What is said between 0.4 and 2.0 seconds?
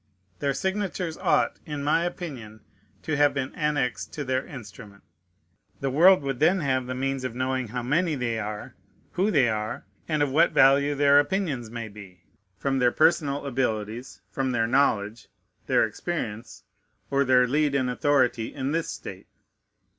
signatures ought, in